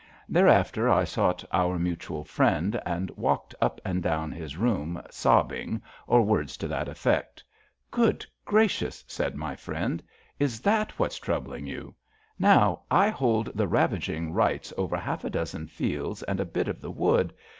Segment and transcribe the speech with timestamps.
[0.27, 6.23] Thereafter I sought our Mutual Friend and walked up and down his room sobbing, or
[6.23, 7.43] words to that effect.
[7.89, 10.01] ^* Good gracious!'' said my friend."
[10.49, 11.93] Is that what's troubling you?
[12.39, 16.83] Now, I hold the ravaging rights over half a dozen fields and a bit of
[16.83, 17.31] a wood.